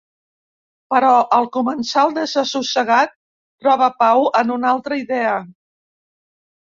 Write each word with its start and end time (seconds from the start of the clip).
Però 0.93 1.09
el 1.37 1.45
comensal 1.57 2.15
desassossegat 2.15 3.13
troba 3.65 3.93
pau 4.03 4.25
en 4.41 4.55
una 4.59 4.71
altra 4.75 4.99
idea. 5.05 5.37